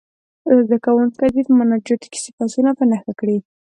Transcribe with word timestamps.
هر 0.47 0.57
زده 0.67 0.77
کوونکی 0.85 1.27
دې 1.33 1.41
په 1.47 1.53
مناجات 1.59 2.01
کې 2.11 2.19
صفتونه 2.25 2.71
په 2.77 2.83
نښه 2.91 3.13
کړي. 3.19 3.37